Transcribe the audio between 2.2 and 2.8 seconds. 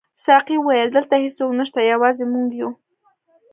موږ یو.